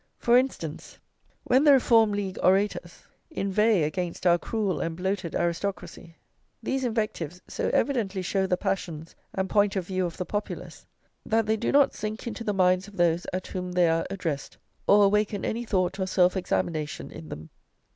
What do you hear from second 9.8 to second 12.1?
view of the Populace, that they do not